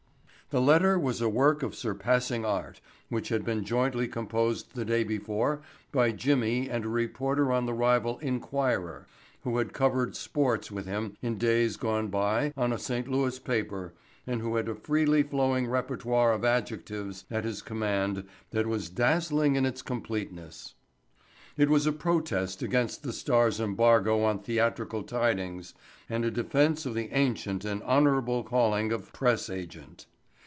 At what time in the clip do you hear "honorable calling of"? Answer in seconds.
27.83-29.13